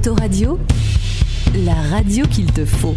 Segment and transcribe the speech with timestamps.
[0.00, 0.58] Autoradio,
[1.66, 2.96] la radio qu'il te faut.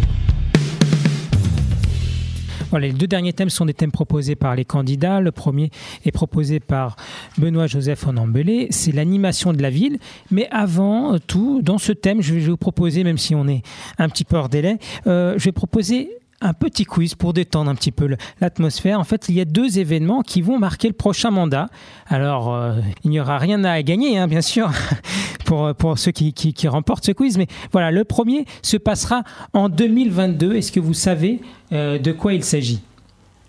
[2.70, 5.20] Voilà, les deux derniers thèmes sont des thèmes proposés par les candidats.
[5.20, 5.68] Le premier
[6.06, 6.96] est proposé par
[7.36, 9.98] Benoît Joseph Onambelé, c'est l'animation de la ville.
[10.30, 13.60] Mais avant tout, dans ce thème, je vais vous proposer, même si on est
[13.98, 16.08] un petit peu hors délai, euh, je vais proposer
[16.44, 18.08] un petit quiz pour détendre un petit peu
[18.40, 19.00] l'atmosphère.
[19.00, 21.68] En fait, il y a deux événements qui vont marquer le prochain mandat.
[22.06, 24.70] Alors, euh, il n'y aura rien à gagner, hein, bien sûr,
[25.44, 27.38] pour, pour ceux qui, qui, remportent ce quiz.
[27.38, 30.54] Mais voilà, le premier se passera en 2022.
[30.54, 31.40] Est-ce que vous savez
[31.72, 32.82] euh, de quoi il s'agit?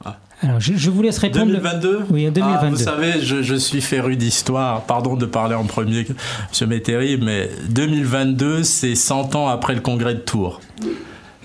[0.06, 0.18] Ah.
[0.42, 1.48] alors, je, vous laisse répondre.
[1.48, 2.66] 2022 Oui, en 2022.
[2.66, 4.84] Ah, vous savez, je, je suis féru d'histoire.
[4.86, 6.06] Pardon de parler en premier,
[6.62, 6.70] M.
[6.70, 10.62] Métairie, mais 2022, c'est 100 ans après le congrès de Tours.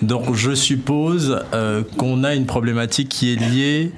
[0.03, 3.93] Donc je suppose euh, qu'on a une problématique qui est liée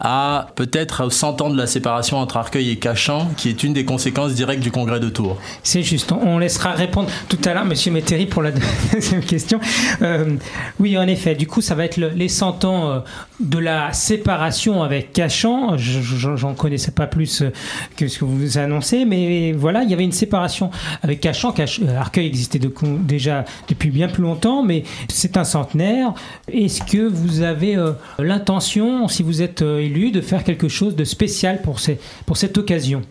[0.00, 3.84] à peut-être 100 ans de la séparation entre Arcueil et Cachan, qui est une des
[3.84, 5.36] conséquences directes du congrès de Tours.
[5.62, 8.52] C'est juste, on laissera répondre tout à l'heure Monsieur Métairie pour la
[8.92, 9.58] deuxième question.
[10.02, 10.36] Euh,
[10.78, 12.98] oui, en effet, du coup, ça va être les 100 ans euh,
[13.40, 15.76] de la séparation avec Cachan.
[15.76, 17.52] J'en connaissais pas plus euh,
[17.96, 20.70] que ce que vous annoncez, mais voilà, il y avait une séparation
[21.02, 21.54] avec Cachan.
[21.96, 22.60] Arcueil existait
[23.00, 26.14] déjà depuis bien plus longtemps, mais c'est un centenaire.
[26.52, 27.76] Est-ce que vous avez
[28.18, 33.02] l'intention, si vous êtes de faire quelque chose de spécial pour, cette occasion?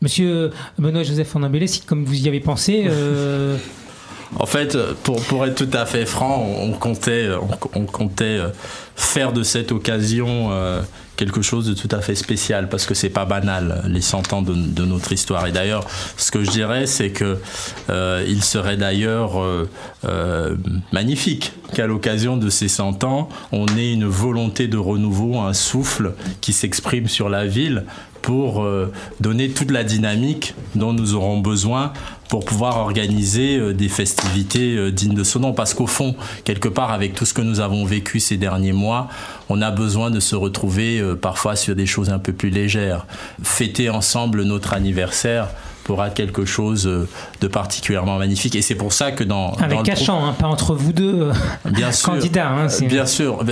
[0.00, 2.84] Monsieur Benoît Joseph Fernandez, si comme vous y avez pensé.
[2.88, 3.56] Euh,
[4.38, 7.28] en fait, pour, être tout à fait franc, on comptait,
[7.74, 8.48] on, comptait euh,
[8.96, 10.80] faire de cette occasion euh,
[11.16, 14.42] quelque chose de tout à fait spécial parce que c'est pas banal les 100 ans
[14.42, 15.46] de, notre histoire.
[15.46, 17.38] Et d'ailleurs, ce que je dirais, c'est que
[17.90, 19.32] euh, il serait d'ailleurs
[20.92, 26.14] magnifique qu'à l'occasion de ces 100 ans, on ait une volonté de renouveau, un souffle
[26.40, 27.84] qui s'exprime sur la ville
[28.22, 28.64] pour
[29.20, 31.92] donner toute la dynamique dont nous aurons besoin
[32.32, 35.52] pour pouvoir organiser euh, des festivités euh, dignes de ce nom.
[35.52, 39.10] Parce qu'au fond, quelque part, avec tout ce que nous avons vécu ces derniers mois,
[39.50, 43.06] on a besoin de se retrouver euh, parfois sur des choses un peu plus légères.
[43.42, 45.48] Fêter ensemble notre anniversaire,
[45.82, 47.08] pourra être quelque chose euh,
[47.40, 48.54] de particulièrement magnifique.
[48.54, 49.52] Et c'est pour ça que dans.
[49.54, 51.32] Avec Cachan, hein, pas entre vous deux euh,
[51.70, 52.48] bien candidats.
[52.48, 53.44] Hein, bien sûr.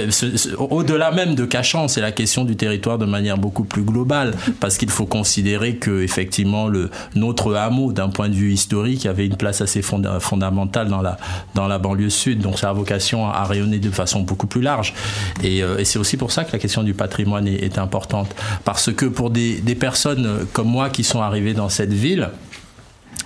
[0.59, 4.35] Au-delà même de Cachan, c'est la question du territoire de manière beaucoup plus globale.
[4.61, 9.27] Parce qu'il faut considérer que, effectivement, le, notre hameau, d'un point de vue historique, avait
[9.27, 11.19] une place assez fondamentale dans la,
[11.55, 12.41] dans la banlieue sud.
[12.41, 14.95] Donc ça a vocation à rayonner de façon beaucoup plus large.
[15.43, 18.35] Et, euh, et c'est aussi pour ça que la question du patrimoine est, est importante.
[18.65, 22.20] Parce que pour des, des personnes comme moi qui sont arrivées dans cette ville,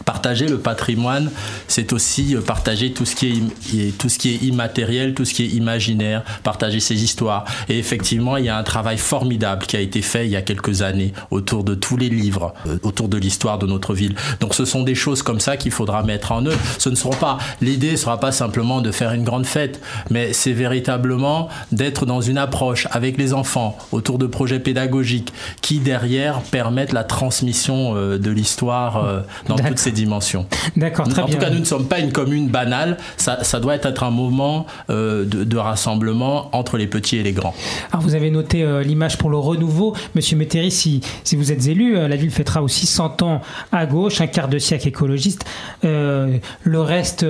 [0.04, 1.30] Partager le patrimoine,
[1.66, 3.42] c'est aussi euh, partager tout ce, qui
[3.78, 7.44] est, tout ce qui est immatériel, tout ce qui est imaginaire, partager ses histoires.
[7.70, 10.42] Et effectivement, il y a un travail formidable qui a été fait il y a
[10.42, 14.14] quelques années autour de tous les livres, euh, autour de l'histoire de notre ville.
[14.40, 16.60] Donc ce sont des choses comme ça qu'il faudra mettre en œuvre.
[16.78, 20.52] Ce ne seront pas, l'idée sera pas simplement de faire une grande fête, mais c'est
[20.52, 25.32] véritablement d'être dans une approche avec les enfants autour de projets pédagogiques
[25.62, 30.46] qui derrière permettent la transmission euh, de l'histoire dans toutes ces dimensions.
[30.76, 31.36] D'accord, très en bien.
[31.36, 32.98] En tout cas, nous ne sommes pas une commune banale.
[33.16, 37.54] Ça, ça doit être un moment euh, de, rassemblement entre les petits et les grands.
[37.92, 39.94] Alors, vous avez noté euh, l'image pour le renouveau.
[40.14, 43.40] Monsieur Métairie, si, si vous êtes élu, euh, la ville fêtera aussi 100 ans
[43.72, 45.44] à gauche, un quart de siècle écologiste.
[45.82, 46.40] le
[46.80, 47.24] reste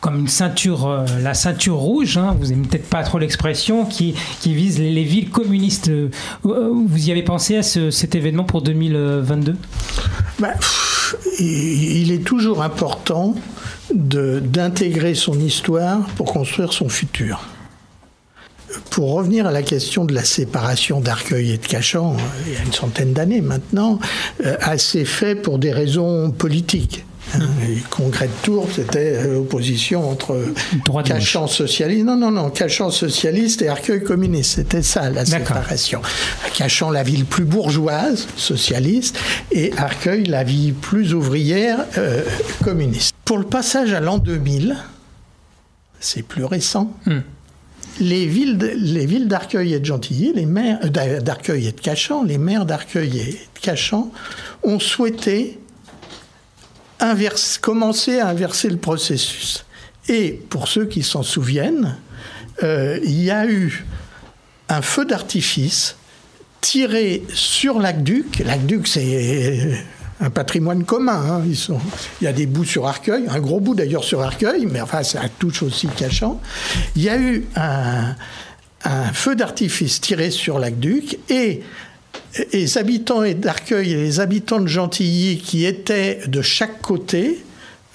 [0.00, 4.14] comme une ceinture, la ceinture rouge, hein, vous n'aimez peut-être pas trop l'expression, qui,
[4.44, 5.90] vise les, villes communistes.
[6.42, 9.56] Vous y avez pensé à cet événement pour 2022
[11.38, 13.34] il est toujours important
[13.92, 17.46] d'intégrer son histoire pour construire son futur.
[18.90, 22.16] Pour revenir à la question de la séparation d'Arcueil et de Cachan,
[22.46, 23.98] il y a une centaine d'années maintenant,
[24.44, 27.06] euh, assez fait pour des raisons politiques.
[27.38, 30.38] Le congrès de Tours, c'était l'opposition entre
[31.04, 34.56] Cachan socialiste, non, non, non, Cachan socialiste et Arcueil communiste.
[34.56, 36.00] C'était ça la séparation.
[36.54, 39.18] Cachan, la ville plus bourgeoise, socialiste,
[39.52, 42.22] et Arcueil, la ville plus ouvrière, euh,
[42.64, 43.14] communiste.
[43.24, 44.76] Pour le passage à l'an 2000,
[46.00, 46.92] c'est plus récent.
[47.06, 47.20] Hmm.
[48.00, 52.22] Les villes, les villes d'Arcueil et de Gentilly, les maires euh, d'Arcueil et de Cachan,
[52.22, 54.10] les maires d'Arcueil et de Cachan
[54.62, 55.58] ont souhaité
[57.60, 59.64] commencer à inverser le processus.
[60.08, 61.96] Et pour ceux qui s'en souviennent,
[62.62, 63.84] euh, il y a eu
[64.68, 65.96] un feu d'artifice
[66.60, 68.40] tiré sur l'Aqueduc.
[68.44, 69.84] L'Aqueduc, c'est
[70.20, 71.20] un patrimoine commun.
[71.30, 71.42] Hein.
[71.46, 71.80] Ils sont,
[72.20, 75.02] il y a des bouts sur Arcueil, un gros bout d'ailleurs sur Arcueil, mais enfin,
[75.02, 76.40] ça touche aussi Cachan.
[76.96, 78.14] Il y a eu un,
[78.84, 81.62] un feu d'artifice tiré sur l'Aqueduc et
[82.52, 87.44] les habitants d'Arcueil et les habitants de Gentilly qui étaient de chaque côté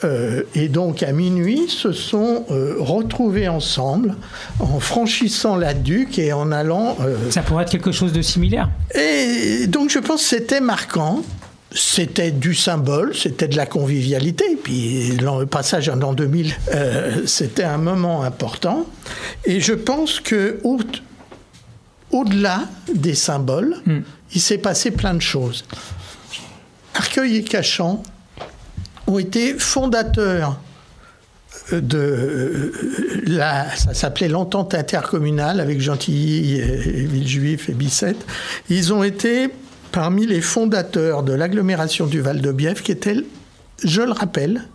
[0.04, 4.16] euh, et donc à minuit se sont euh, retrouvés ensemble
[4.60, 6.98] en franchissant la Duc et en allant.
[7.02, 8.70] euh, Ça pourrait être quelque chose de similaire.
[8.96, 11.22] et donc je pense que c'était marquant.
[11.76, 14.46] C'était du symbole, c'était de la convivialité.
[14.62, 18.86] Puis le passage en l'an 2000, euh, c'était un moment important.
[19.46, 20.78] Et je pense que au-
[22.12, 23.78] au-delà des symboles,
[24.34, 25.66] il s'est passé plein de choses.
[26.96, 28.04] Arcueil et Cachan
[29.08, 30.60] ont été fondateurs
[31.72, 32.72] de euh,
[33.26, 36.60] la, ça s'appelait l'entente intercommunale avec Gentilly,
[37.08, 38.26] Villejuif et Bicêtre.
[38.70, 39.50] Ils ont été
[39.92, 43.18] parmi les fondateurs de l'agglomération du Val de Bièvre, qui était,
[43.84, 44.68] je le rappelle,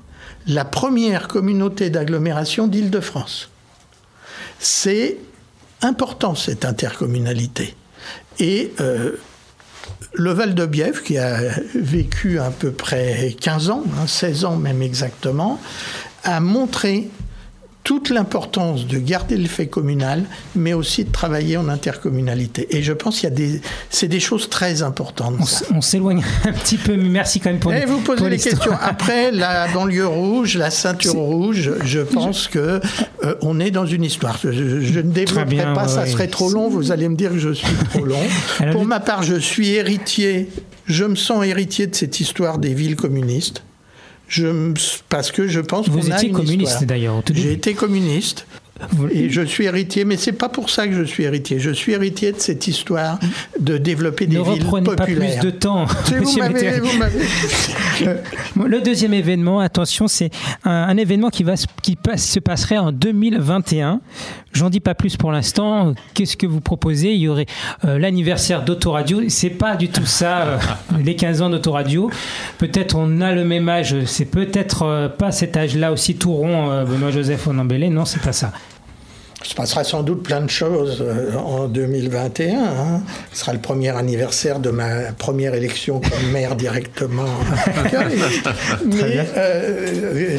[0.46, 3.50] la première communauté d'agglomération d'Île-de-France.
[4.60, 5.18] C'est
[5.82, 7.74] important cette intercommunalité.
[8.38, 9.16] Et euh,
[10.14, 11.38] le Val de Bièvre, qui a
[11.74, 15.60] vécu à peu près 15 ans, hein, 16 ans même exactement,
[16.24, 17.08] a montré
[17.88, 20.24] toute l'importance de garder le fait communal,
[20.54, 22.76] mais aussi de travailler en intercommunalité.
[22.76, 25.36] Et je pense qu'il y a des, c'est des choses très importantes.
[25.74, 28.28] On, s'éloigne un petit peu, mais merci quand même pour Et les- vous posez pour
[28.28, 28.72] les questions.
[28.82, 32.78] Après, la banlieue rouge, la ceinture rouge, je pense que
[33.24, 34.38] euh, on est dans une histoire.
[34.42, 36.68] Je, je- je ne développerai bien, pas, ça serait trop long.
[36.68, 38.20] Vous allez me dire que je suis trop long.
[38.58, 40.50] Alors, Pour ma part, je suis héritier.
[40.84, 43.62] Je me sens héritier de cette histoire des villes communistes.
[44.28, 44.72] Je
[45.08, 48.46] parce que je pense Vous qu'on a étiez une communiste, d'ailleurs, J'ai été communiste.
[49.12, 51.58] Et je suis héritier, mais c'est pas pour ça que je suis héritier.
[51.58, 53.18] Je suis héritier de cette histoire
[53.58, 55.40] de développer des ne villes reprenez pas populaires.
[55.40, 55.84] plus de temps.
[56.06, 56.24] Vous
[58.54, 60.30] vous Le deuxième événement, attention, c'est
[60.64, 64.00] un, un événement qui, va, se- qui passe- se passerait en 2021.
[64.52, 65.94] J'en dis pas plus pour l'instant.
[66.14, 67.12] Qu'est-ce que vous proposez?
[67.12, 67.46] Il y aurait
[67.84, 69.22] euh, l'anniversaire d'Autoradio.
[69.28, 70.58] C'est pas du tout ça, euh,
[71.04, 72.10] les 15 ans d'Autoradio.
[72.58, 73.94] Peut-être on a le même âge.
[74.06, 77.88] C'est peut-être euh, pas cet âge-là aussi tout rond, euh, Benoît Joseph Onambélé.
[77.88, 78.52] Non, c'est pas ça.
[79.48, 82.58] Se passera sans doute plein de choses euh, en 2021.
[82.62, 83.02] hein.
[83.32, 87.24] Ce sera le premier anniversaire de ma première élection comme maire directement.
[88.84, 90.38] Mais euh,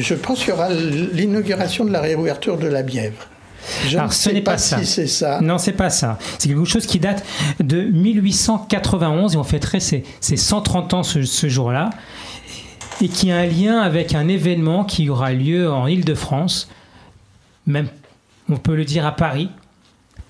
[0.00, 3.28] je pense qu'il y aura l'inauguration de la réouverture de la Bièvre.
[3.86, 4.78] Je Alors, ne ce n'est pas, pas ça.
[4.78, 5.40] si c'est ça.
[5.40, 6.18] Non, c'est pas ça.
[6.40, 7.24] C'est quelque chose qui date
[7.60, 11.90] de 1891 et on fêterait ses, ses 130 ans ce, ce jour-là
[13.00, 16.68] et qui a un lien avec un événement qui aura lieu en Île-de-France,
[17.68, 17.86] même
[18.48, 19.50] on peut le dire à Paris,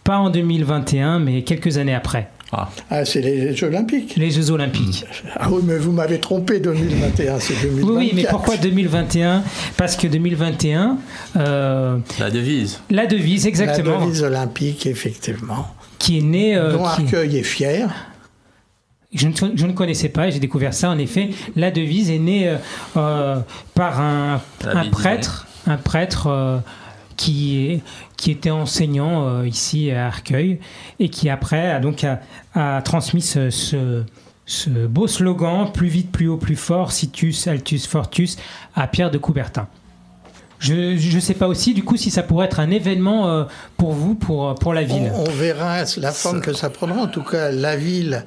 [0.05, 4.15] pas en 2021 mais quelques années après, Ah, Ah, c'est les Jeux Olympiques.
[4.17, 5.05] les Jeux Olympiques.
[5.37, 7.91] Ah oui, mais vous m'avez trompé, 2021, c'est 2024.
[7.91, 9.43] Oui, oui, mais pourquoi 2021
[9.77, 10.97] Parce que 2021,
[11.37, 12.81] euh, la devise.
[12.91, 15.69] la devise exactement, La devise olympique, effectivement.
[15.99, 17.91] qui est née, euh, dont qui- Arcueil est fier.
[19.13, 20.91] Je ne, je ne connaissais pas, j'ai découvert ça.
[20.91, 22.57] En effet, la devise est née euh,
[22.97, 23.37] euh,
[23.75, 24.41] par un,
[24.91, 26.59] prêtre, un prêtre euh,
[27.19, 27.83] qui,
[28.27, 30.59] était enseignant euh, ici à Arcueil
[30.99, 32.21] et qui après a donc a,
[32.55, 34.05] a transmis ce, ce-
[34.47, 38.39] ce beau slogan plus vite, plus haut, plus fort, situs, altus, fortus
[38.75, 39.69] à Pierre de Coubertin.
[40.59, 43.45] Je ne sais pas aussi du coup si ça pourrait être un événement euh,
[43.77, 45.13] pour vous, pour, pour la ville.
[45.15, 47.01] On, on verra la forme que ça prendra.
[47.03, 48.25] En tout cas, la ville.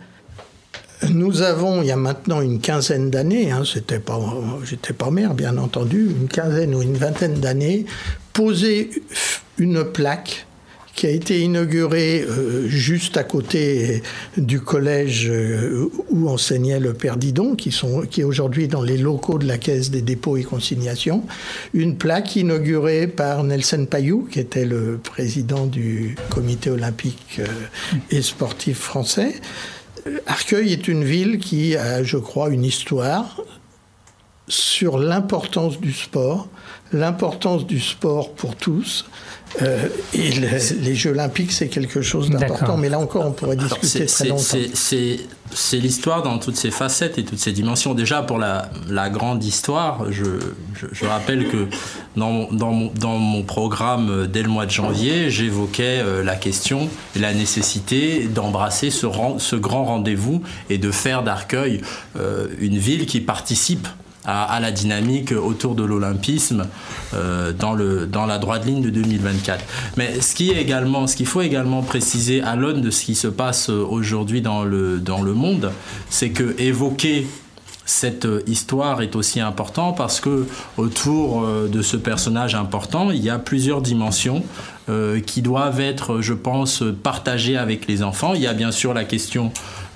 [1.10, 4.20] Nous avons, il y a maintenant une quinzaine d'années, hein, c'était pas,
[4.64, 7.86] j'étais pas maire, bien entendu, une quinzaine ou une vingtaine d'années,
[8.34, 8.92] posé
[9.58, 10.46] une plaque
[10.96, 14.04] qui a été inaugurée euh, juste à côté
[14.38, 18.98] du collège euh, où enseignait le père Didon, qui, sont, qui est aujourd'hui dans les
[18.98, 21.24] locaux de la Caisse des dépôts et consignations.
[21.74, 27.46] Une plaque inaugurée par Nelson Payou, qui était le président du comité olympique euh,
[28.12, 29.34] et sportif français.
[30.26, 33.38] Arcueil est une ville qui a, je crois, une histoire
[34.52, 36.48] sur l'importance du sport,
[36.92, 39.06] l'importance du sport pour tous.
[39.62, 40.48] Euh, et le-
[40.82, 42.78] les Jeux Olympiques, c'est quelque chose d'important.
[42.78, 44.70] Mais là encore, on pourrait Alors, discuter c'est- très c'est- longtemps.
[45.54, 47.94] c'est- l'histoire dans toutes ses facettes et toutes ses dimensions.
[47.94, 50.24] Déjà, pour la, la grande histoire, je,
[50.80, 51.68] je, je rappelle que
[52.16, 56.24] dans, mon- dans, mon, dans mon programme euh, dès le mois de janvier, j'évoquais euh,
[56.24, 59.06] la question et la nécessité d'embrasser ce,
[59.58, 61.82] grand rendez-vous et de faire d'Arcueil
[62.18, 63.88] euh, une ville qui participe
[64.26, 66.68] à, la dynamique autour de l'olympisme
[67.14, 67.76] euh, dans,
[68.08, 69.64] dans la droite ligne de 2024.
[69.98, 73.16] Mais ce qui est également, ce qu'il faut également préciser à l'aune de ce qui
[73.16, 75.72] se passe aujourd'hui dans le, dans le monde,
[76.10, 77.28] c'est que évoquer
[77.92, 80.48] cette euh, histoire est aussi important parce que
[80.78, 84.44] autour euh, de ce personnage important, il y a plusieurs dimensions
[84.90, 88.34] euh, qui doivent être, je pense, partagées avec les enfants.
[88.34, 89.52] Il y a bien sûr la question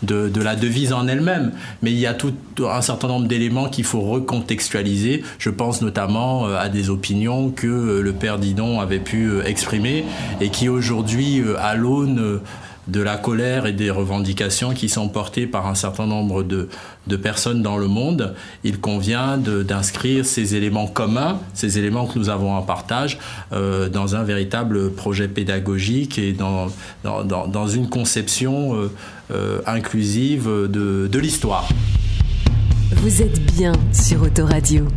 [0.05, 3.69] de, de la devise en elle-même, mais il y a tout un certain nombre d'éléments
[3.69, 5.23] qu'il faut recontextualiser.
[5.39, 10.05] Je pense notamment à des opinions que le père Didon avait pu exprimer
[10.41, 12.41] et qui aujourd'hui, à l'aune
[12.87, 16.67] de la colère et des revendications qui sont portées par un certain nombre de,
[17.17, 22.53] personnes dans le monde, il convient d'inscrire ces éléments communs, ces éléments que nous avons
[22.53, 23.17] en partage,
[23.53, 26.67] euh, dans un véritable projet pédagogique et dans,
[27.03, 28.89] dans, une conception euh, euh,
[29.65, 31.67] inclusive de, de l'histoire.
[32.91, 34.87] Vous êtes bien sur Autoradio.